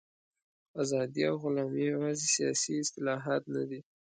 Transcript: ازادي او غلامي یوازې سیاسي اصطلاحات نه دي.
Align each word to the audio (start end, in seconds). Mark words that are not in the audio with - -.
ازادي 0.81 1.21
او 1.29 1.35
غلامي 1.43 1.83
یوازې 1.93 2.27
سیاسي 2.35 2.71
اصطلاحات 2.83 3.43
نه 3.55 3.63
دي. 3.69 3.79